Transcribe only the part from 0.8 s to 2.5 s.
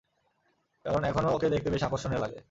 কারণ, এখনও ওকে দেখতে বেশ আকর্ষনীয় লাগে।